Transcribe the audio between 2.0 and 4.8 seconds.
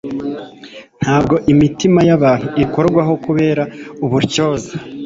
yabantu ikorwaho kubera ubutyoza